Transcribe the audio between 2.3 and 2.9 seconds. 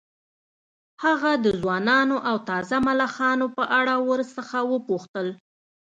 تازه